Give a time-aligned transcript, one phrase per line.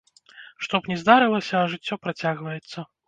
[0.65, 2.89] Што б ні здарылася, а жыццё працягваецца.